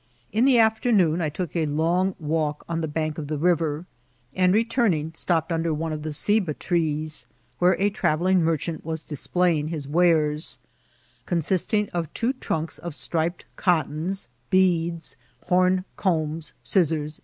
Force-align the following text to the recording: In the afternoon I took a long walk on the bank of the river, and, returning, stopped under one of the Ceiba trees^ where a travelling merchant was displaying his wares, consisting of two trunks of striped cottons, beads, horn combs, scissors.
In 0.33 0.45
the 0.45 0.57
afternoon 0.57 1.21
I 1.21 1.29
took 1.29 1.55
a 1.55 1.67
long 1.67 2.15
walk 2.19 2.65
on 2.67 2.81
the 2.81 2.87
bank 2.87 3.19
of 3.19 3.27
the 3.27 3.37
river, 3.37 3.85
and, 4.33 4.51
returning, 4.51 5.11
stopped 5.13 5.51
under 5.51 5.75
one 5.75 5.93
of 5.93 6.01
the 6.01 6.09
Ceiba 6.11 6.55
trees^ 6.55 7.25
where 7.59 7.75
a 7.79 7.91
travelling 7.91 8.41
merchant 8.41 8.83
was 8.83 9.03
displaying 9.03 9.67
his 9.67 9.87
wares, 9.87 10.57
consisting 11.27 11.87
of 11.89 12.11
two 12.15 12.33
trunks 12.33 12.79
of 12.79 12.95
striped 12.95 13.45
cottons, 13.57 14.27
beads, 14.49 15.17
horn 15.43 15.85
combs, 15.97 16.55
scissors. 16.63 17.19